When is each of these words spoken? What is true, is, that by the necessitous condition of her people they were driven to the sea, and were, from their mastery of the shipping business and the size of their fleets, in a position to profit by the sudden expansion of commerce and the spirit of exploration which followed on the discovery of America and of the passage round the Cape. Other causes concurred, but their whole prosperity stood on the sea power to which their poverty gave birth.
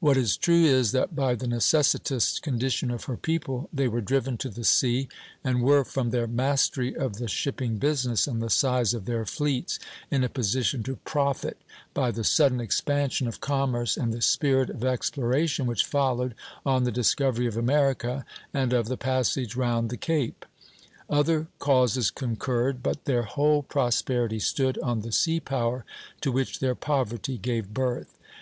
What 0.00 0.18
is 0.18 0.36
true, 0.36 0.64
is, 0.66 0.92
that 0.92 1.16
by 1.16 1.34
the 1.34 1.46
necessitous 1.46 2.38
condition 2.38 2.90
of 2.90 3.04
her 3.04 3.16
people 3.16 3.70
they 3.72 3.88
were 3.88 4.02
driven 4.02 4.36
to 4.36 4.50
the 4.50 4.64
sea, 4.64 5.08
and 5.42 5.62
were, 5.62 5.82
from 5.82 6.10
their 6.10 6.26
mastery 6.26 6.94
of 6.94 7.14
the 7.16 7.26
shipping 7.26 7.78
business 7.78 8.26
and 8.26 8.42
the 8.42 8.50
size 8.50 8.92
of 8.92 9.06
their 9.06 9.24
fleets, 9.24 9.78
in 10.10 10.22
a 10.22 10.28
position 10.28 10.82
to 10.82 10.96
profit 10.96 11.56
by 11.94 12.10
the 12.10 12.22
sudden 12.22 12.60
expansion 12.60 13.26
of 13.26 13.40
commerce 13.40 13.96
and 13.96 14.12
the 14.12 14.20
spirit 14.20 14.68
of 14.68 14.84
exploration 14.84 15.64
which 15.64 15.86
followed 15.86 16.34
on 16.66 16.84
the 16.84 16.92
discovery 16.92 17.46
of 17.46 17.56
America 17.56 18.26
and 18.52 18.74
of 18.74 18.88
the 18.88 18.98
passage 18.98 19.56
round 19.56 19.88
the 19.88 19.96
Cape. 19.96 20.44
Other 21.08 21.46
causes 21.58 22.10
concurred, 22.10 22.82
but 22.82 23.06
their 23.06 23.22
whole 23.22 23.62
prosperity 23.62 24.38
stood 24.38 24.76
on 24.80 25.00
the 25.00 25.12
sea 25.12 25.40
power 25.40 25.86
to 26.20 26.30
which 26.30 26.58
their 26.58 26.74
poverty 26.74 27.38
gave 27.38 27.72
birth. 27.72 28.18